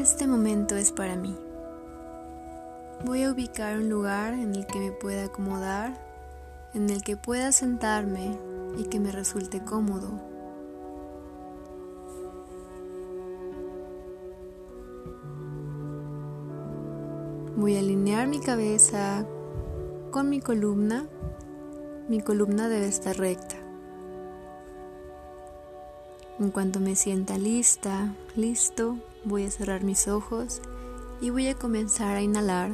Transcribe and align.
Este 0.00 0.26
momento 0.26 0.76
es 0.76 0.92
para 0.92 1.14
mí. 1.14 1.36
Voy 3.04 3.22
a 3.22 3.32
ubicar 3.32 3.76
un 3.76 3.90
lugar 3.90 4.32
en 4.32 4.54
el 4.54 4.66
que 4.66 4.78
me 4.78 4.92
pueda 4.92 5.24
acomodar, 5.24 5.92
en 6.72 6.88
el 6.88 7.02
que 7.02 7.18
pueda 7.18 7.52
sentarme 7.52 8.34
y 8.78 8.84
que 8.84 8.98
me 8.98 9.12
resulte 9.12 9.62
cómodo. 9.62 10.08
Voy 17.56 17.76
a 17.76 17.80
alinear 17.80 18.26
mi 18.26 18.40
cabeza 18.40 19.26
con 20.12 20.30
mi 20.30 20.40
columna. 20.40 21.04
Mi 22.08 22.22
columna 22.22 22.70
debe 22.70 22.86
estar 22.86 23.18
recta. 23.18 23.56
En 26.38 26.50
cuanto 26.50 26.80
me 26.80 26.96
sienta 26.96 27.36
lista, 27.36 28.14
listo, 28.34 28.96
voy 29.24 29.44
a 29.44 29.50
cerrar 29.50 29.82
mis 29.82 30.08
ojos 30.08 30.60
y 31.20 31.30
voy 31.30 31.48
a 31.48 31.54
comenzar 31.54 32.16
a 32.16 32.22
inhalar 32.22 32.72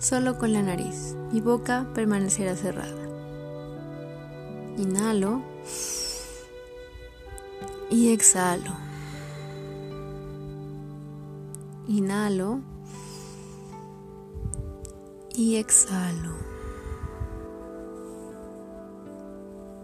solo 0.00 0.38
con 0.38 0.52
la 0.52 0.62
nariz. 0.62 1.14
Mi 1.32 1.40
boca 1.40 1.86
permanecerá 1.94 2.56
cerrada. 2.56 3.08
Inhalo 4.76 5.42
y 7.90 8.12
exhalo. 8.12 8.72
Inhalo 11.88 12.60
y 15.34 15.56
exhalo. 15.56 16.32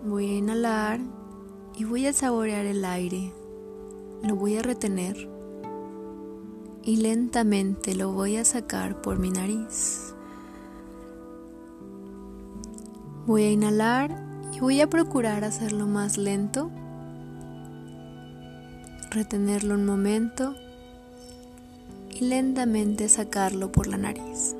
Voy 0.04 0.26
a 0.26 0.38
inhalar 0.38 1.00
y 1.76 1.84
voy 1.84 2.06
a 2.06 2.12
saborear 2.12 2.66
el 2.66 2.84
aire. 2.84 3.32
Lo 4.24 4.36
voy 4.36 4.56
a 4.56 4.62
retener 4.62 5.28
y 6.82 6.96
lentamente 6.96 7.94
lo 7.94 8.10
voy 8.12 8.36
a 8.36 8.44
sacar 8.44 9.02
por 9.02 9.18
mi 9.18 9.30
nariz. 9.30 10.14
Voy 13.26 13.42
a 13.42 13.50
inhalar 13.50 14.16
y 14.52 14.60
voy 14.60 14.80
a 14.80 14.88
procurar 14.88 15.44
hacerlo 15.44 15.86
más 15.86 16.16
lento, 16.16 16.70
retenerlo 19.10 19.74
un 19.74 19.84
momento 19.84 20.54
y 22.10 22.24
lentamente 22.24 23.10
sacarlo 23.10 23.72
por 23.72 23.88
la 23.88 23.98
nariz. 23.98 24.56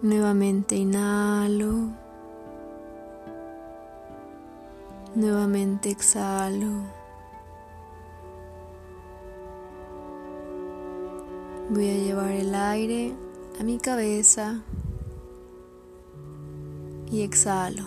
Nuevamente 0.00 0.76
inhalo. 0.76 1.90
Nuevamente 5.16 5.90
exhalo. 5.90 6.95
Voy 11.68 11.90
a 11.90 11.94
llevar 11.94 12.30
el 12.30 12.54
aire 12.54 13.12
a 13.58 13.64
mi 13.64 13.78
cabeza 13.78 14.62
y 17.10 17.22
exhalo. 17.22 17.84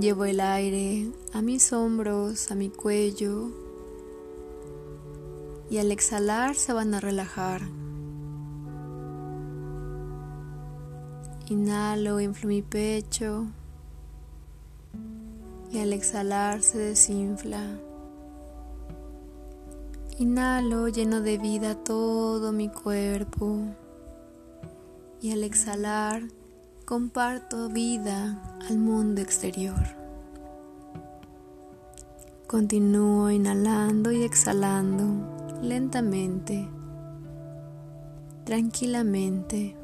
Llevo 0.00 0.24
el 0.24 0.40
aire 0.40 1.12
a 1.34 1.42
mis 1.42 1.74
hombros, 1.74 2.50
a 2.50 2.54
mi 2.54 2.70
cuello 2.70 3.50
y 5.68 5.76
al 5.76 5.92
exhalar 5.92 6.54
se 6.54 6.72
van 6.72 6.94
a 6.94 7.00
relajar. 7.00 7.60
Inhalo, 11.48 12.18
inflo 12.20 12.48
mi 12.48 12.62
pecho 12.62 13.46
y 15.70 15.80
al 15.80 15.92
exhalar 15.92 16.62
se 16.62 16.78
desinfla. 16.78 17.78
Inhalo 20.18 20.88
lleno 20.88 21.20
de 21.20 21.36
vida 21.36 21.74
todo 21.74 22.50
mi 22.50 22.70
cuerpo 22.70 23.58
y 25.20 25.30
al 25.32 25.44
exhalar 25.44 26.22
comparto 26.86 27.68
vida 27.68 28.58
al 28.66 28.78
mundo 28.78 29.20
exterior. 29.20 29.76
Continúo 32.46 33.30
inhalando 33.30 34.10
y 34.10 34.22
exhalando 34.22 35.04
lentamente, 35.60 36.66
tranquilamente, 38.44 39.76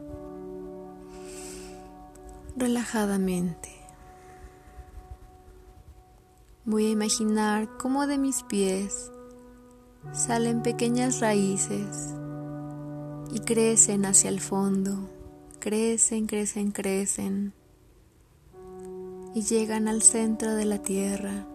relajadamente. 2.57 3.69
Voy 6.65 6.87
a 6.87 6.91
imaginar 6.91 7.69
cómo 7.77 8.07
de 8.07 8.17
mis 8.17 8.43
pies 8.45 9.13
salen 10.11 10.63
pequeñas 10.63 11.21
raíces 11.21 12.15
y 13.33 13.41
crecen 13.41 14.05
hacia 14.05 14.29
el 14.29 14.41
fondo, 14.41 15.09
crecen, 15.61 16.27
crecen, 16.27 16.73
crecen 16.73 17.53
y 19.35 19.43
llegan 19.43 19.89
al 19.89 20.03
centro 20.03 20.55
de 20.55 20.65
la 20.65 20.79
tierra. 20.79 21.47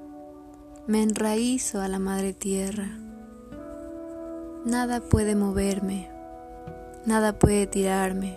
Me 0.88 1.04
enraízo 1.04 1.82
a 1.82 1.88
la 1.88 2.00
madre 2.00 2.34
tierra. 2.34 2.88
Nada 4.66 5.02
puede 5.02 5.36
moverme, 5.36 6.10
nada 7.06 7.38
puede 7.38 7.68
tirarme. 7.68 8.34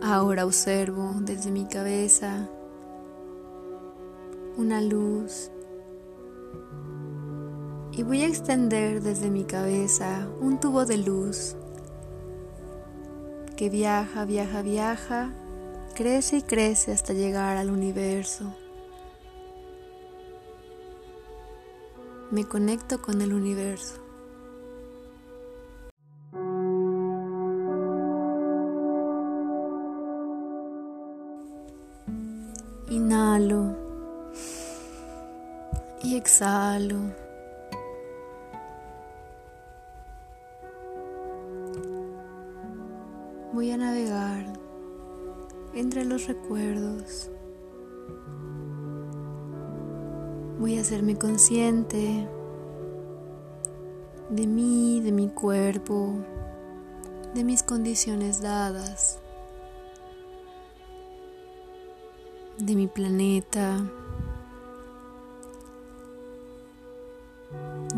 Ahora 0.00 0.46
observo 0.46 1.14
desde 1.20 1.50
mi 1.50 1.64
cabeza 1.64 2.46
una 4.56 4.80
luz 4.80 5.50
y 7.98 8.04
voy 8.04 8.22
a 8.22 8.28
extender 8.28 9.02
desde 9.02 9.28
mi 9.28 9.42
cabeza 9.42 10.28
un 10.40 10.60
tubo 10.60 10.84
de 10.84 10.98
luz 10.98 11.56
que 13.56 13.70
viaja, 13.70 14.24
viaja, 14.24 14.62
viaja, 14.62 15.32
crece 15.96 16.36
y 16.36 16.42
crece 16.42 16.92
hasta 16.92 17.12
llegar 17.12 17.56
al 17.56 17.70
universo. 17.70 18.54
Me 22.30 22.44
conecto 22.44 23.02
con 23.02 23.20
el 23.20 23.32
universo. 23.32 24.07
Consciente 51.18 52.28
de 54.30 54.46
mí, 54.46 55.00
de 55.00 55.12
mi 55.12 55.28
cuerpo, 55.28 56.14
de 57.34 57.44
mis 57.44 57.62
condiciones 57.62 58.40
dadas, 58.40 59.18
de 62.58 62.74
mi 62.74 62.86
planeta. 62.86 63.84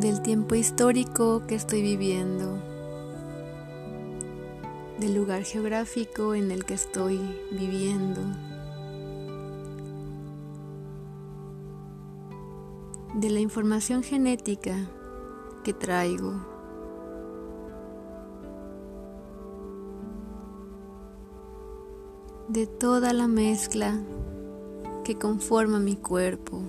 del 0.01 0.23
tiempo 0.23 0.55
histórico 0.55 1.43
que 1.47 1.55
estoy 1.55 1.83
viviendo, 1.83 2.59
del 4.99 5.15
lugar 5.15 5.43
geográfico 5.43 6.35
en 6.35 6.51
el 6.51 6.65
que 6.65 6.73
estoy 6.73 7.21
viviendo, 7.51 8.23
de 13.15 13.31
la 13.31 13.41
información 13.41 14.03
genética 14.03 14.77
que 15.65 15.73
traigo. 15.73 16.51
de 22.49 22.67
toda 22.67 23.13
la 23.13 23.29
mezcla 23.29 23.97
que 25.05 25.17
conforma 25.17 25.79
mi 25.79 25.95
cuerpo 25.95 26.61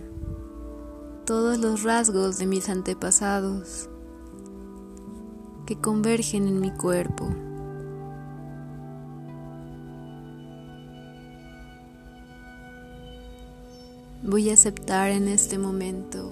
todos 1.26 1.60
los 1.60 1.84
rasgos 1.84 2.38
de 2.38 2.46
mis 2.46 2.70
antepasados 2.70 3.90
que 5.66 5.80
convergen 5.80 6.48
en 6.48 6.60
mi 6.60 6.72
cuerpo. 6.72 7.30
Voy 14.32 14.50
a 14.50 14.54
aceptar 14.54 15.10
en 15.10 15.28
este 15.28 15.58
momento 15.58 16.32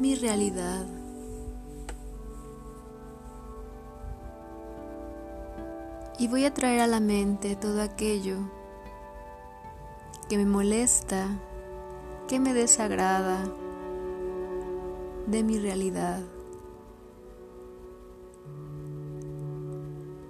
mi 0.00 0.14
realidad. 0.14 0.86
Y 6.18 6.26
voy 6.26 6.46
a 6.46 6.54
traer 6.54 6.80
a 6.80 6.86
la 6.86 7.00
mente 7.00 7.54
todo 7.54 7.82
aquello 7.82 8.38
que 10.30 10.38
me 10.38 10.46
molesta 10.46 11.28
qué 12.28 12.40
me 12.40 12.54
desagrada 12.54 13.44
de 15.26 15.42
mi 15.42 15.58
realidad. 15.58 16.22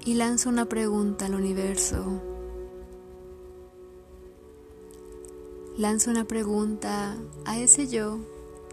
Y 0.05 0.15
lanzo 0.15 0.49
una 0.49 0.65
pregunta 0.65 1.27
al 1.27 1.37
universo. 1.37 2.32
Lanzo 5.77 6.11
una 6.11 6.25
pregunta 6.25 7.17
a 7.47 7.59
ese 7.59 7.89
yo 7.89 8.19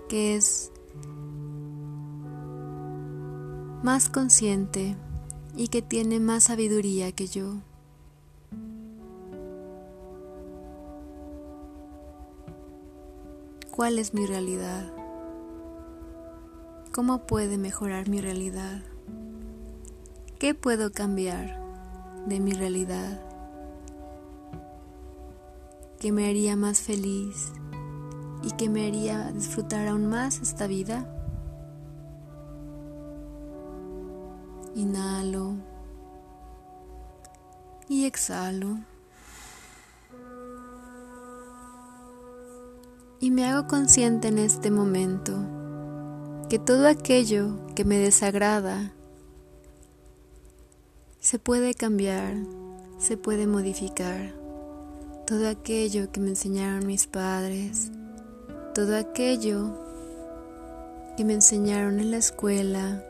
que 0.10 0.36
es 0.36 0.70
más 3.84 4.10
consciente 4.10 4.98
y 5.56 5.70
que 5.70 5.82
tiene 5.82 6.20
más 6.20 6.44
sabiduría 6.46 7.14
que 7.14 7.28
yo. 7.28 7.56
¿Cuál 13.72 13.98
es 13.98 14.14
mi 14.14 14.26
realidad? 14.26 14.92
¿Cómo 16.92 17.26
puede 17.26 17.58
mejorar 17.58 18.10
mi 18.10 18.20
realidad? 18.20 18.82
¿Qué 20.38 20.54
puedo 20.54 20.92
cambiar 20.92 21.62
de 22.28 22.42
mi 22.42 22.52
realidad? 22.52 23.29
¿Qué 26.00 26.14
me 26.14 26.30
haría 26.30 26.56
más 26.56 26.80
feliz 26.80 27.52
y 28.42 28.52
que 28.52 28.70
me 28.70 28.88
haría 28.88 29.34
disfrutar 29.34 29.90
aún 29.90 30.08
más 30.08 30.40
esta 30.40 30.66
vida? 30.66 31.14
Inhalo 34.76 35.56
y 37.90 38.06
exhalo. 38.06 38.78
Y 43.20 43.32
me 43.32 43.46
hago 43.46 43.68
consciente 43.68 44.30
en 44.30 44.38
este 44.38 44.72
momento 44.72 45.38
que 46.48 46.60
todo 46.60 46.88
aquello 46.88 47.60
que 47.76 47.84
me 47.84 47.98
desagrada 47.98 48.94
se 51.20 51.40
puede 51.40 51.74
cambiar, 51.74 52.36
se 52.98 53.18
puede 53.18 53.48
modificar. 53.48 54.39
Todo 55.30 55.48
aquello 55.48 56.12
que 56.12 56.20
me 56.20 56.30
enseñaron 56.30 56.88
mis 56.88 57.06
padres, 57.06 57.92
todo 58.74 58.98
aquello 58.98 59.78
que 61.16 61.24
me 61.24 61.34
enseñaron 61.36 62.00
en 62.00 62.10
la 62.10 62.18
escuela, 62.18 63.04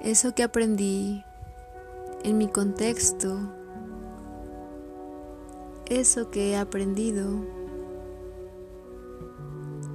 eso 0.00 0.34
que 0.34 0.42
aprendí 0.42 1.22
en 2.24 2.38
mi 2.38 2.48
contexto, 2.48 3.36
eso 5.84 6.30
que 6.30 6.52
he 6.52 6.56
aprendido 6.56 7.28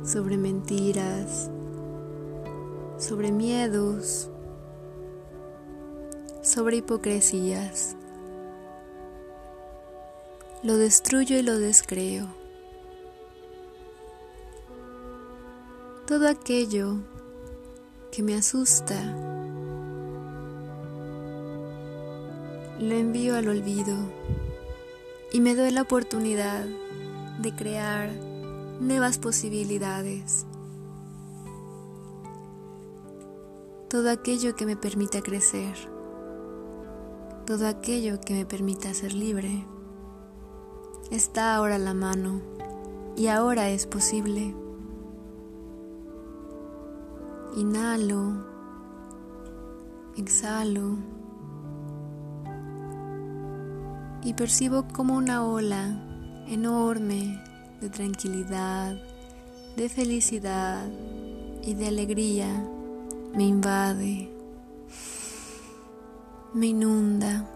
sobre 0.03 0.37
mentiras, 0.37 1.49
sobre 2.99 3.31
miedos, 3.31 4.29
sobre 6.43 6.77
hipocresías. 6.77 7.95
Lo 10.65 10.77
destruyo 10.77 11.37
y 11.37 11.43
lo 11.43 11.59
descreo. 11.59 12.25
Todo 16.07 16.27
aquello 16.27 16.95
que 18.11 18.23
me 18.23 18.33
asusta 18.33 18.99
lo 22.79 22.95
envío 22.95 23.35
al 23.35 23.47
olvido 23.47 23.95
y 25.31 25.39
me 25.39 25.53
doy 25.53 25.69
la 25.69 25.83
oportunidad 25.83 26.65
de 27.43 27.55
crear 27.55 28.09
nuevas 28.79 29.19
posibilidades. 29.19 30.47
Todo 33.87 34.09
aquello 34.09 34.55
que 34.55 34.65
me 34.65 34.75
permita 34.75 35.21
crecer, 35.21 35.75
todo 37.45 37.67
aquello 37.67 38.19
que 38.19 38.33
me 38.33 38.47
permita 38.47 38.91
ser 38.95 39.13
libre, 39.13 39.63
está 41.11 41.55
ahora 41.55 41.77
la 41.77 41.93
mano 41.93 42.41
y 43.15 43.27
ahora 43.27 43.69
es 43.69 43.85
posible. 43.85 44.53
Inhalo, 47.55 48.45
exhalo 50.17 50.97
y 54.23 54.33
percibo 54.33 54.87
como 54.87 55.15
una 55.15 55.45
ola 55.45 56.01
enorme 56.47 57.41
de 57.79 57.89
tranquilidad, 57.89 58.95
de 59.77 59.89
felicidad 59.89 60.87
y 61.63 61.73
de 61.75 61.87
alegría 61.87 62.47
me 63.35 63.43
invade, 63.43 64.29
me 66.53 66.67
inunda. 66.67 67.54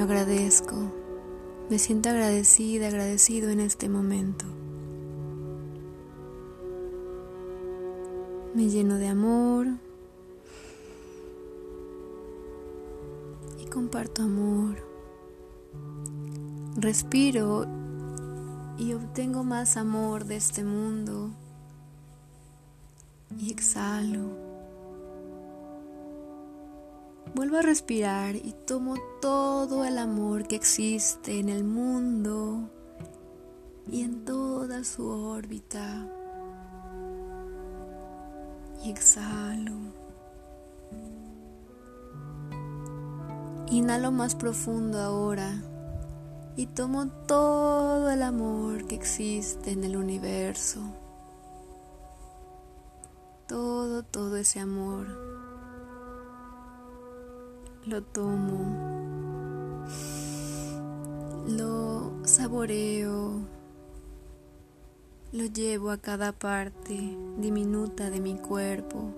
Agradezco, 0.00 0.76
me 1.68 1.78
siento 1.78 2.08
agradecida, 2.08 2.86
agradecido 2.86 3.50
en 3.50 3.58
este 3.58 3.88
momento. 3.88 4.46
Me 8.54 8.68
lleno 8.68 8.94
de 8.96 9.08
amor 9.08 9.66
y 13.58 13.66
comparto 13.66 14.22
amor. 14.22 14.76
Respiro 16.76 17.66
y 18.78 18.92
obtengo 18.92 19.42
más 19.42 19.76
amor 19.76 20.26
de 20.26 20.36
este 20.36 20.62
mundo 20.62 21.30
y 23.36 23.50
exhalo. 23.50 24.47
Vuelvo 27.38 27.58
a 27.58 27.62
respirar 27.62 28.34
y 28.34 28.52
tomo 28.66 28.96
todo 29.22 29.84
el 29.84 29.98
amor 29.98 30.48
que 30.48 30.56
existe 30.56 31.38
en 31.38 31.48
el 31.48 31.62
mundo 31.62 32.68
y 33.88 34.02
en 34.02 34.24
toda 34.24 34.82
su 34.82 35.06
órbita 35.06 36.04
y 38.82 38.90
exhalo. 38.90 39.76
Inhalo 43.70 44.10
más 44.10 44.34
profundo 44.34 44.98
ahora 44.98 45.62
y 46.56 46.66
tomo 46.66 47.06
todo 47.28 48.10
el 48.10 48.24
amor 48.24 48.88
que 48.88 48.96
existe 48.96 49.70
en 49.70 49.84
el 49.84 49.96
universo. 49.96 50.80
Todo, 53.46 54.02
todo 54.02 54.36
ese 54.38 54.58
amor. 54.58 55.27
Lo 57.86 58.02
tomo. 58.02 58.58
Lo 61.46 62.12
saboreo 62.24 63.40
lo 65.30 65.44
llevo 65.44 65.90
a 65.90 65.98
cada 65.98 66.32
parte 66.32 66.94
diminuta 67.36 68.08
de 68.08 68.18
mi 68.18 68.38
cuerpo. 68.38 69.12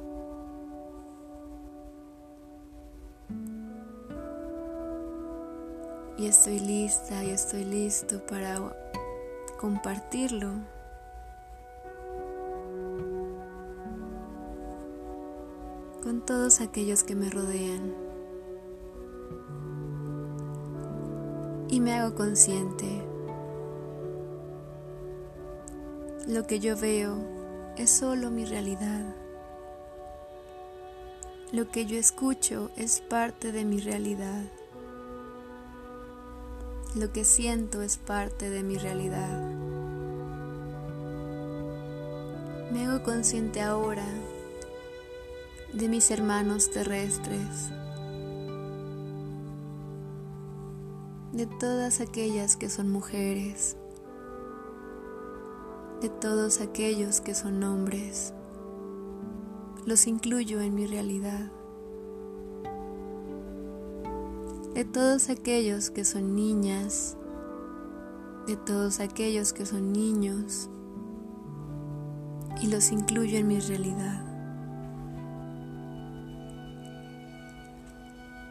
Y 6.18 6.26
estoy 6.26 6.58
lista 6.58 7.24
y 7.24 7.30
estoy 7.30 7.64
listo 7.64 8.24
para 8.26 8.58
compartirlo. 9.58 10.52
con 16.02 16.24
todos 16.24 16.62
aquellos 16.62 17.04
que 17.04 17.14
me 17.14 17.28
rodean. 17.28 18.09
Me 21.80 21.94
hago 21.94 22.14
consciente 22.14 23.02
Lo 26.28 26.46
que 26.46 26.60
yo 26.60 26.76
veo 26.76 27.16
es 27.78 27.88
solo 27.88 28.30
mi 28.30 28.44
realidad. 28.44 29.16
Lo 31.52 31.70
que 31.70 31.86
yo 31.86 31.96
escucho 31.96 32.70
es 32.76 33.00
parte 33.00 33.50
de 33.50 33.64
mi 33.64 33.80
realidad. 33.80 34.42
Lo 36.94 37.10
que 37.12 37.24
siento 37.24 37.80
es 37.80 37.96
parte 37.96 38.50
de 38.50 38.62
mi 38.62 38.76
realidad. 38.76 39.40
Me 42.72 42.84
hago 42.84 43.02
consciente 43.02 43.62
ahora 43.62 44.06
de 45.72 45.88
mis 45.88 46.10
hermanos 46.10 46.70
terrestres, 46.70 47.70
de 51.32 51.46
todas 51.46 52.00
aquellas 52.00 52.56
que 52.56 52.68
son 52.68 52.90
mujeres, 52.90 53.76
de 56.00 56.08
todos 56.08 56.60
aquellos 56.60 57.20
que 57.20 57.34
son 57.34 57.62
hombres. 57.62 58.34
Los 59.86 60.06
incluyo 60.06 60.60
en 60.60 60.74
mi 60.74 60.86
realidad. 60.86 61.52
De 64.74 64.84
todos 64.84 65.30
aquellos 65.30 65.90
que 65.90 66.04
son 66.04 66.34
niñas, 66.34 67.16
de 68.46 68.56
todos 68.56 68.98
aquellos 68.98 69.52
que 69.52 69.66
son 69.66 69.92
niños, 69.92 70.68
y 72.60 72.66
los 72.66 72.90
incluyo 72.90 73.38
en 73.38 73.46
mi 73.46 73.60
realidad. 73.60 74.29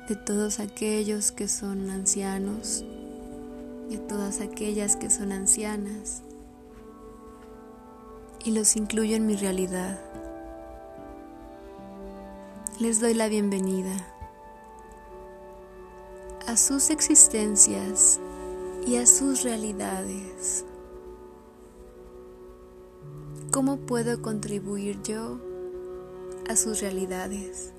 De 0.10 0.16
todos 0.16 0.60
aquellos 0.60 1.32
que 1.32 1.48
son 1.48 1.92
ancianos, 1.92 2.84
de 3.92 4.00
todas 4.00 4.42
aquellas 4.42 4.96
que 4.96 5.08
son 5.08 5.32
ancianas, 5.32 6.24
y 8.44 8.50
los 8.50 8.76
incluyo 8.76 9.16
en 9.16 9.28
mi 9.28 9.36
realidad. 9.36 10.00
Les 12.80 13.00
doy 13.00 13.14
la 13.14 13.28
bienvenida 13.28 13.96
a 16.48 16.58
sus 16.58 16.90
existencias 16.90 18.20
y 18.88 18.96
a 18.96 19.06
sus 19.06 19.44
realidades. 19.44 20.66
¿Cómo 23.52 23.78
puedo 23.78 24.24
contribuir 24.24 25.04
yo 25.04 25.40
a 26.50 26.56
sus 26.56 26.82
realidades? 26.82 27.74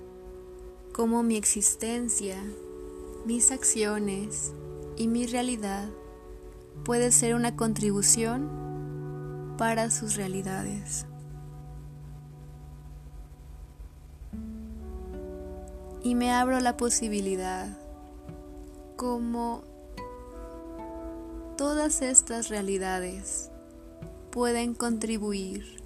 ¿Cómo 0.92 1.22
mi 1.22 1.36
existencia, 1.36 2.36
mis 3.24 3.52
acciones 3.52 4.52
y 4.96 5.06
mi 5.06 5.26
realidad 5.26 5.88
puede 6.84 7.12
ser 7.12 7.34
una 7.34 7.54
contribución 7.56 9.54
para 9.56 9.90
sus 9.90 10.16
realidades? 10.16 11.06
Y 16.02 16.14
me 16.14 16.32
abro 16.32 16.58
la 16.60 16.76
posibilidad 16.76 17.78
como 18.96 19.62
todas 21.56 22.02
estas 22.02 22.48
realidades 22.48 23.50
pueden 24.30 24.74
contribuir 24.74 25.82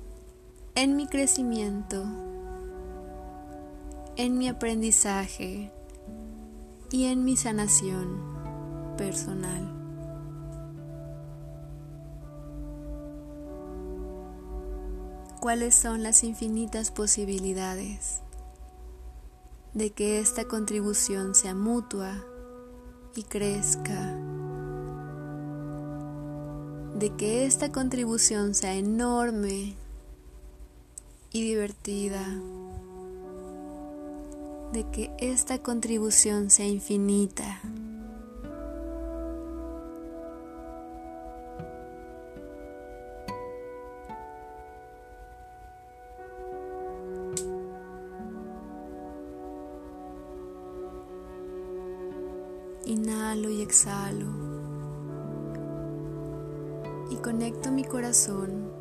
en 0.77 0.97
mi 0.97 1.07
crecimiento, 1.07 2.05
en 4.17 4.39
mi 4.39 4.49
aprendizaje 4.49 5.73
y 6.91 7.07
en 7.07 7.25
mi 7.25 7.37
sanación 7.37 8.21
personal. 8.97 9.71
¿Cuáles 15.41 15.75
son 15.75 16.03
las 16.03 16.25
infinitas 16.25 16.91
posibilidades 16.91 18.23
de 19.75 19.91
que 19.91 20.21
esta 20.21 20.45
contribución 20.45 21.35
sea 21.35 21.55
mutua 21.55 22.25
y 23.15 23.25
crezca? 23.25 24.15
de 26.95 27.11
que 27.11 27.45
esta 27.45 27.73
contribución 27.73 28.55
sea 28.55 28.75
enorme 28.75 29.75
y 31.33 31.43
divertida, 31.43 32.25
de 34.75 34.91
que 34.91 35.13
esta 35.19 35.59
contribución 35.59 36.51
sea 36.51 36.67
infinita. 36.67 37.61
Inhalo 52.85 53.49
y 53.51 53.63
exhalo 53.63 54.27
y 57.11 57.17
conecto 57.19 57.71
mi 57.71 57.85
corazón 57.85 58.73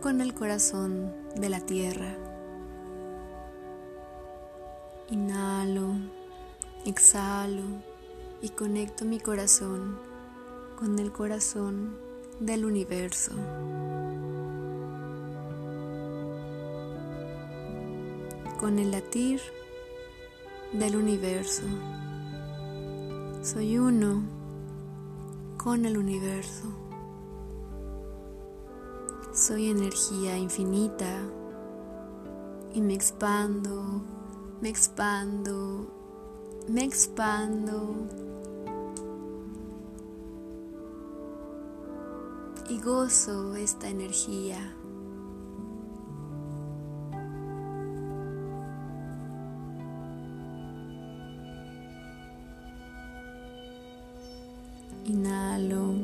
con 0.00 0.20
el 0.20 0.32
corazón 0.32 1.12
de 1.34 1.48
la 1.48 1.60
tierra. 1.60 2.31
Inhalo, 5.12 5.88
exhalo 6.86 7.64
y 8.40 8.48
conecto 8.48 9.04
mi 9.04 9.20
corazón 9.20 9.98
con 10.78 10.98
el 10.98 11.12
corazón 11.12 11.98
del 12.40 12.64
universo. 12.64 13.32
Con 18.58 18.78
el 18.78 18.90
latir 18.90 19.42
del 20.72 20.96
universo. 20.96 21.64
Soy 23.42 23.76
uno 23.76 24.22
con 25.58 25.84
el 25.84 25.98
universo. 25.98 26.68
Soy 29.34 29.68
energía 29.68 30.38
infinita 30.38 31.18
y 32.72 32.80
me 32.80 32.94
expando, 32.94 34.00
me 34.62 34.68
expando, 34.68 35.88
me 36.68 36.84
expando 36.84 37.94
y 42.68 42.80
gozo 42.80 43.56
esta 43.56 43.88
energía. 43.88 44.72
Inhalo, 55.04 55.96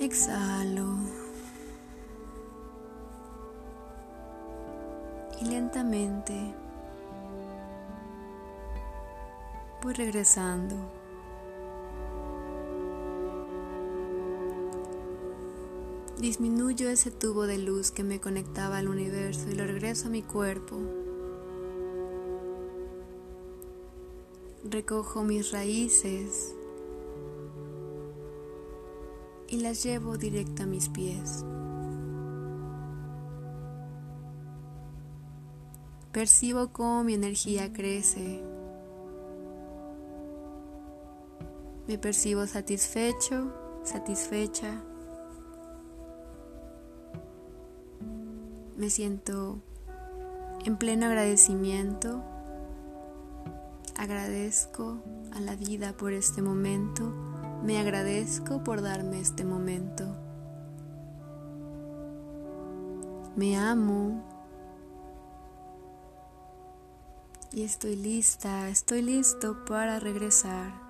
exhalo. 0.00 1.22
y 5.42 5.44
lentamente 5.46 6.54
voy 9.82 9.94
regresando. 9.94 10.76
Disminuyo 16.18 16.88
ese 16.88 17.10
tubo 17.10 17.46
de 17.46 17.58
luz 17.58 17.90
que 17.90 18.04
me 18.04 18.20
conectaba 18.20 18.78
al 18.78 18.88
universo 18.88 19.50
y 19.50 19.54
lo 19.54 19.66
regreso 19.66 20.06
a 20.06 20.10
mi 20.10 20.22
cuerpo. 20.22 20.78
Recojo 24.64 25.24
mis 25.24 25.50
raíces 25.50 26.54
y 29.48 29.56
las 29.56 29.82
llevo 29.82 30.16
directo 30.16 30.62
a 30.62 30.66
mis 30.66 30.88
pies. 30.90 31.44
Percibo 36.12 36.72
cómo 36.72 37.02
mi 37.02 37.14
energía 37.14 37.72
crece. 37.72 38.51
Me 41.92 41.98
percibo 41.98 42.46
satisfecho, 42.46 43.52
satisfecha. 43.84 44.82
Me 48.78 48.88
siento 48.88 49.60
en 50.64 50.78
pleno 50.78 51.04
agradecimiento. 51.04 52.22
Agradezco 53.98 55.02
a 55.34 55.40
la 55.40 55.54
vida 55.54 55.92
por 55.92 56.14
este 56.14 56.40
momento. 56.40 57.12
Me 57.62 57.78
agradezco 57.78 58.64
por 58.64 58.80
darme 58.80 59.20
este 59.20 59.44
momento. 59.44 60.06
Me 63.36 63.58
amo, 63.58 64.24
y 67.52 67.64
estoy 67.64 67.96
lista, 67.96 68.70
estoy 68.70 69.02
listo 69.02 69.66
para 69.66 70.00
regresar. 70.00 70.81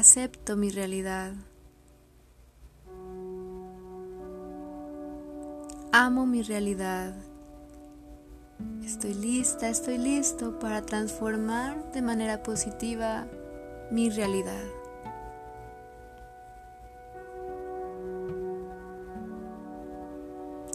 Acepto 0.00 0.56
mi 0.56 0.70
realidad. 0.70 1.34
Amo 5.92 6.24
mi 6.24 6.40
realidad. 6.40 7.14
Estoy 8.82 9.12
lista, 9.12 9.68
estoy 9.68 9.98
listo 9.98 10.58
para 10.58 10.80
transformar 10.80 11.92
de 11.92 12.00
manera 12.00 12.42
positiva 12.42 13.26
mi 13.90 14.08
realidad. 14.08 14.64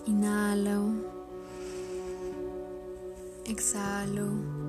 Inhalo. 0.05 1.01
Exhalo. 3.47 4.64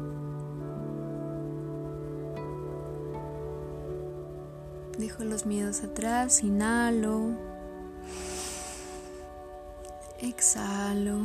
Dejo 4.98 5.24
los 5.24 5.46
miedos 5.46 5.82
atrás. 5.82 6.42
Inhalo. 6.42 7.30
Exhalo. 10.20 11.20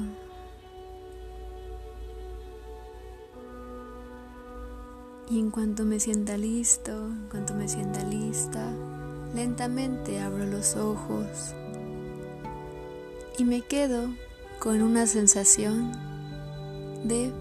Y 5.30 5.40
en 5.40 5.50
cuanto 5.50 5.86
me 5.86 6.00
sienta 6.00 6.38
listo, 6.38 6.92
en 6.92 7.28
cuanto 7.30 7.54
me 7.54 7.70
sienta 7.70 8.04
lista, 8.04 8.70
lentamente 9.34 10.20
abro 10.20 10.46
los 10.46 10.76
ojos 10.76 11.54
y 13.38 13.44
me 13.44 13.62
quedo 13.62 14.10
con 14.60 14.82
una 14.82 15.08
sensación 15.08 15.92
de 17.04 17.32